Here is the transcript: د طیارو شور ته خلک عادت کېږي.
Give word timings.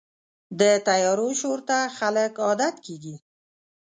د 0.59 0.61
طیارو 0.87 1.29
شور 1.39 1.59
ته 1.69 1.77
خلک 1.97 2.33
عادت 2.45 2.75
کېږي. 2.85 3.15